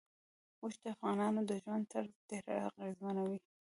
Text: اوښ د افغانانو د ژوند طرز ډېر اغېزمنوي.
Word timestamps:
اوښ 0.61 0.75
د 0.81 0.85
افغانانو 0.95 1.41
د 1.49 1.51
ژوند 1.63 1.83
طرز 1.91 2.13
ډېر 2.29 2.43
اغېزمنوي. 2.79 3.39